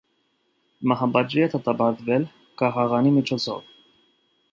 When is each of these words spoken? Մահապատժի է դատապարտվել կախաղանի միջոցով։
Մահապատժի 0.91 1.43
է 1.43 1.49
դատապարտվել 1.53 2.25
կախաղանի 2.63 3.13
միջոցով։ 3.19 3.61